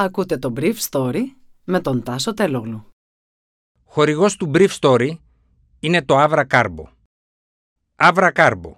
[0.00, 1.22] Ακούτε το Brief Story
[1.64, 2.86] με τον Τάσο Τελόγλου.
[3.84, 5.10] Χορηγός του Brief Story
[5.80, 6.84] είναι το Avra Carbo.
[7.96, 8.72] Avra Carbo.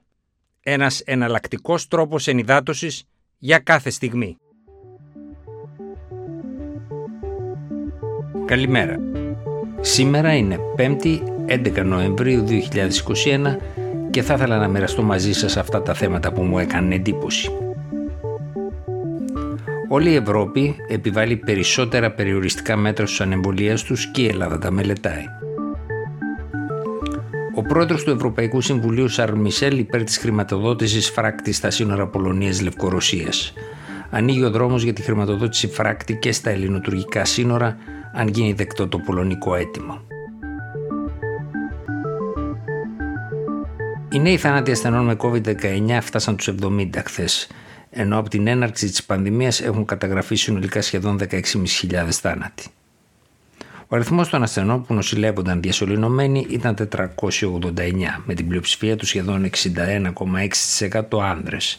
[0.61, 3.05] Ένας εναλλακτικός τρόπος ενυδάτωσης
[3.39, 4.37] για κάθε στιγμή.
[8.45, 8.97] Καλημέρα.
[9.81, 13.57] Σήμερα είναι 5η 11 Νοεμβρίου 2021
[14.11, 17.70] και θα ήθελα να μοιραστώ μαζί σας αυτά τα θέματα που μου έκανε εντύπωση.
[19.93, 25.25] Όλη η Ευρώπη επιβάλλει περισσότερα περιοριστικά μέτρα στους ανεμβολίες τους και η Ελλάδα τα μελετάει.
[27.55, 33.53] Ο πρόεδρος του Ευρωπαϊκού Συμβουλίου Σαρλ Μισελ υπέρ της χρηματοδότησης φράκτης στα σύνορα Πολωνίας-Λευκορωσίας.
[34.11, 37.77] Ανοίγει ο δρόμος για τη χρηματοδότηση φράκτη και στα ελληνοτουρκικά σύνορα
[38.15, 40.03] αν γίνει δεκτό το πολωνικό αίτημα.
[44.09, 47.49] Οι νέοι θάνατοι ασθενών με COVID-19 φτάσαν τους 70 χθες,
[47.91, 52.65] ενώ από την έναρξη της πανδημίας έχουν καταγραφεί συνολικά σχεδόν 16.500 θάνατοι.
[53.93, 61.21] Ο αριθμός των ασθενών που νοσηλεύονταν διασωληνωμένοι ήταν 489, με την πλειοψηφία τους σχεδόν 61,6%
[61.23, 61.79] άνδρες.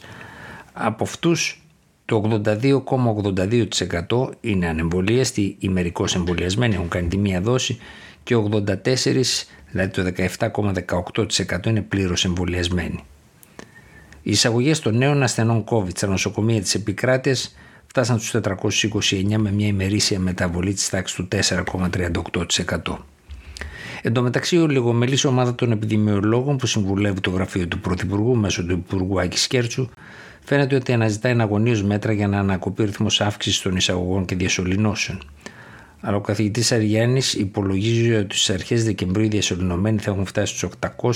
[0.73, 1.61] Από αυτούς
[2.05, 2.41] το
[4.09, 7.79] 82,82% είναι ανεμβολίαστοι ή μερικώς εμβολιασμένοι, έχουν κάνει τη μία δόση
[8.23, 13.03] και 84, δηλαδή το 17,18% είναι πλήρως εμβολιασμένοι.
[14.23, 17.55] Οι εισαγωγές των νέων ασθενών COVID στα νοσοκομεία της επικράτειας
[17.87, 22.97] φτάσαν στους 429 με μια ημερήσια μεταβολή της τάξης του 4,38%.
[24.01, 28.65] Εν τω μεταξύ, η λιγομελής ομάδα των επιδημιολόγων που συμβουλεύει το γραφείο του Πρωθυπουργού μέσω
[28.65, 29.89] του Υπουργού Άκης Κέρτσου
[30.43, 35.21] φαίνεται ότι αναζητάει εναγωνίως μέτρα για να ανακοπεί ο ρυθμός αύξησης των εισαγωγών και διασωληνώσεων.
[35.99, 40.69] Αλλά ο καθηγητής Αριάννης υπολογίζει ότι στις αρχές Δεκεμβρίου οι διασωληνωμένοι θα έχουν φτάσει στους
[41.01, 41.11] 800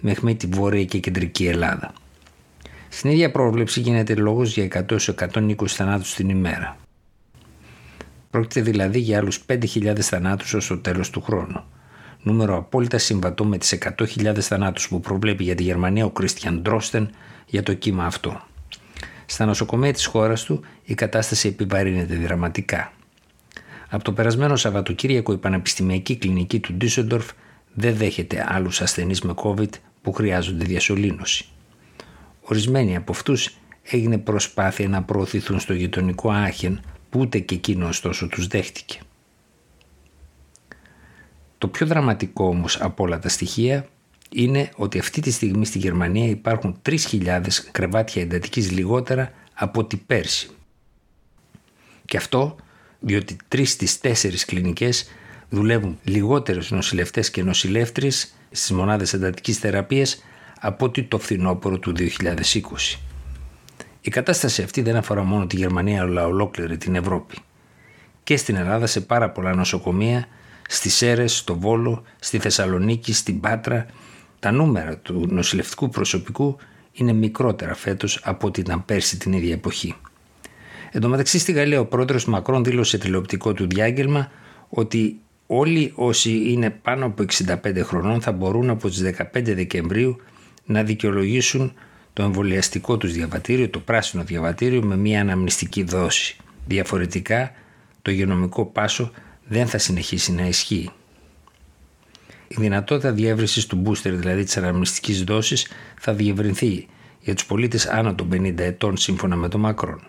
[0.00, 1.92] μέχρι τη βόρεια και κεντρική Ελλάδα.
[2.92, 4.86] Στην ίδια πρόβλεψη γίνεται λόγος για
[5.18, 6.76] 100-120 θανάτους την ημέρα.
[8.30, 11.64] Πρόκειται δηλαδή για άλλους 5.000 θανάτους ως το τέλος του χρόνου.
[12.22, 17.10] Νούμερο απόλυτα συμβατό με τις 100.000 θανάτους που προβλέπει για τη Γερμανία ο Κρίστιαν Ντρόστεν
[17.46, 18.40] για το κύμα αυτό.
[19.26, 22.92] Στα νοσοκομεία της χώρας του η κατάσταση επιβαρύνεται δραματικά.
[23.88, 27.30] Από το περασμένο Σαββατοκύριακο η Πανεπιστημιακή Κλινική του Ντίσσεντορφ
[27.74, 29.70] δεν δέχεται άλλους ασθενείς με COVID
[30.02, 31.44] που χρειάζονται διασωλήνωση.
[32.50, 36.80] Ορισμένοι από αυτούς έγινε προσπάθεια να προωθηθούν στο γειτονικό Άχεν
[37.10, 39.00] που ούτε και εκείνο ωστόσο τους δέχτηκε.
[41.58, 43.88] Το πιο δραματικό όμως από όλα τα στοιχεία
[44.30, 47.40] είναι ότι αυτή τη στιγμή στη Γερμανία υπάρχουν 3.000
[47.70, 50.50] κρεβάτια εντατικής λιγότερα από ότι πέρσι.
[52.04, 52.56] Και αυτό
[53.00, 55.10] διότι τρεις στις τέσσερις κλινικές
[55.48, 60.22] δουλεύουν λιγότερες νοσηλευτές και νοσηλεύτρες στις μονάδες εντατικής θεραπείας
[60.60, 62.98] από ότι το φθινόπωρο του 2020.
[64.00, 67.36] Η κατάσταση αυτή δεν αφορά μόνο τη Γερμανία αλλά ολόκληρη την Ευρώπη.
[68.24, 70.26] Και στην Ελλάδα σε πάρα πολλά νοσοκομεία,
[70.68, 73.86] στις Σέρες, στο Βόλο, στη Θεσσαλονίκη, στην Πάτρα,
[74.38, 76.56] τα νούμερα του νοσηλευτικού προσωπικού
[76.92, 79.94] είναι μικρότερα φέτος από ό,τι ήταν πέρσι την ίδια εποχή.
[80.90, 84.30] Εν τω μεταξύ στη Γαλλία ο πρόεδρος Μακρόν δήλωσε τηλεοπτικό του διάγγελμα
[84.68, 90.16] ότι όλοι όσοι είναι πάνω από 65 χρονών θα μπορούν από τις 15 Δεκεμβρίου
[90.64, 91.72] να δικαιολογήσουν
[92.12, 96.36] το εμβολιαστικό τους διαβατήριο, το πράσινο διαβατήριο με μια αναμνηστική δόση.
[96.66, 97.52] Διαφορετικά
[98.02, 99.10] το υγειονομικό πάσο
[99.46, 100.90] δεν θα συνεχίσει να ισχύει.
[102.48, 105.66] Η δυνατότητα διεύρυνσης του booster, δηλαδή της αναμνηστικής δόσης,
[105.98, 106.86] θα διευρυνθεί
[107.20, 110.00] για τους πολίτες άνω των 50 ετών σύμφωνα με τον Μακρόν.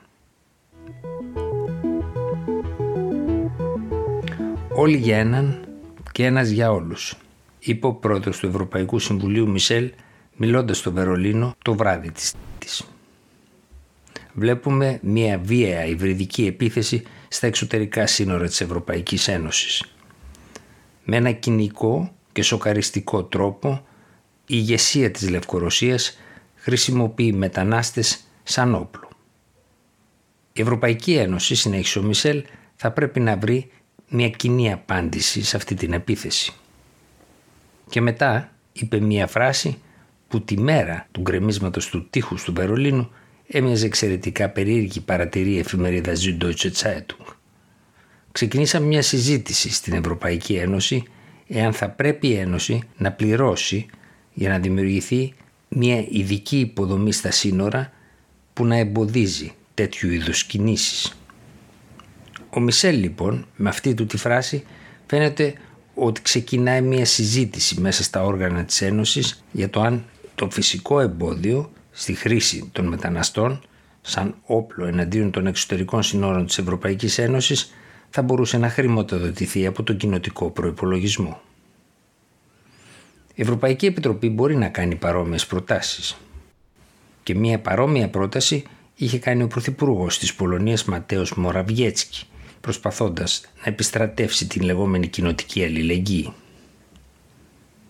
[4.69, 5.65] Όλοι για έναν
[6.11, 7.15] και ένας για όλους,
[7.59, 9.91] είπε ο πρόεδρος του Ευρωπαϊκού Συμβουλίου Μισελ
[10.43, 12.83] μιλώντας στο Βερολίνο το βράδυ της.
[14.33, 19.83] Βλέπουμε μια βίαια υβριδική επίθεση στα εξωτερικά σύνορα της Ευρωπαϊκής Ένωσης.
[21.03, 23.85] Με ένα κοινικό και σοκαριστικό τρόπο
[24.45, 26.17] η ηγεσία της Λευκορωσίας
[26.55, 29.09] χρησιμοποιεί μετανάστες σαν όπλο.
[30.53, 32.43] Η Ευρωπαϊκή Ένωση, συνέχισε ο Μισελ,
[32.75, 33.71] θα πρέπει να βρει
[34.09, 36.53] μια κοινή απάντηση σε αυτή την επίθεση.
[37.89, 39.81] Και μετά είπε μια φράση
[40.31, 43.09] που τη μέρα του γκρεμίσματος του τείχους του Βερολίνου
[43.47, 47.33] έμοιαζε εξαιρετικά περίεργη παρατηρή εφημερίδα Süddeutsche Zeitung.
[48.31, 51.03] Ξεκινήσαμε μια συζήτηση στην Ευρωπαϊκή Ένωση
[51.47, 53.85] εάν θα πρέπει η Ένωση να πληρώσει
[54.33, 55.33] για να δημιουργηθεί
[55.67, 57.91] μια ειδική υποδομή στα σύνορα
[58.53, 61.17] που να εμποδίζει τέτοιου είδους κινήσεις.
[62.49, 64.63] Ο Μισελ λοιπόν με αυτή του τη φράση
[65.05, 65.53] φαίνεται
[65.93, 70.05] ότι ξεκινάει μια συζήτηση μέσα στα όργανα της Ένωσης για το αν
[70.41, 73.61] το φυσικό εμπόδιο στη χρήση των μεταναστών
[74.01, 77.73] σαν όπλο εναντίον των εξωτερικών συνόρων της Ευρωπαϊκής Ένωσης
[78.09, 81.41] θα μπορούσε να χρηματοδοτηθεί από τον κοινοτικό προϋπολογισμό.
[83.33, 86.17] Η Ευρωπαϊκή Επιτροπή μπορεί να κάνει παρόμοιες προτάσεις.
[87.23, 88.63] Και μία παρόμοια πρόταση
[88.95, 92.25] είχε κάνει ο Πρωθυπουργός της Πολωνίας Ματέος Μοραβιέτσκι,
[92.61, 96.33] προσπαθώντας να επιστρατεύσει την λεγόμενη κοινοτική αλληλεγγύη.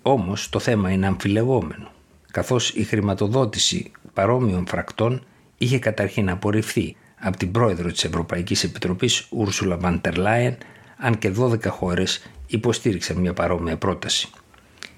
[0.01, 1.91] Όμως το θέμα είναι αμφιλεγόμενο,
[2.31, 5.23] καθώς η χρηματοδότηση παρόμοιων φρακτών
[5.57, 10.57] είχε καταρχήν απορριφθεί από την πρόεδρο της Ευρωπαϊκής Επιτροπής Ούρσουλα Βαντερ Λάιεν,
[10.97, 14.29] αν και 12 χώρες υποστήριξαν μια παρόμοια πρόταση.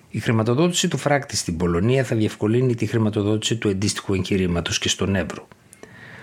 [0.09, 5.15] Η χρηματοδότηση του φράκτη στην Πολωνία θα διευκολύνει τη χρηματοδότηση του αντίστοιχου εγχειρήματος και στον
[5.15, 5.47] Εύρο.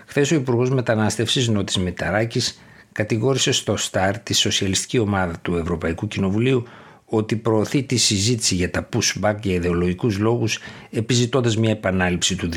[0.06, 2.60] Χθες ο Υπουργός Μετανάστευσης Νότης Μηταράκης
[2.92, 6.64] κατηγόρησε στο ΣΤΑΡ τη σοσιαλιστική ομάδα του Ευρωπαϊκού Κοινοβουλίου
[7.10, 10.58] ότι προωθεί τη συζήτηση για τα pushback για ιδεολογικούς λόγους
[10.90, 12.48] επιζητώντας μια επανάληψη του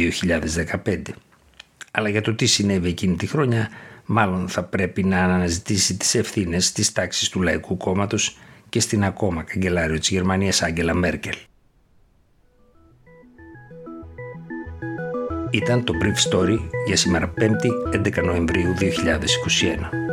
[0.86, 1.02] 2015.
[1.92, 3.70] Αλλά για το τι συνέβη εκείνη τη χρόνια
[4.06, 8.38] μάλλον θα πρέπει να αναζητήσει τις ευθύνες της τάξης του Λαϊκού Κόμματος
[8.70, 11.36] και στην ακόμα καγκελάριο της Γερμανίας Άγγελα Μέρκελ.
[15.52, 20.13] Ήταν το Brief Story για σήμερα 5η 11 Νοεμβρίου 2021.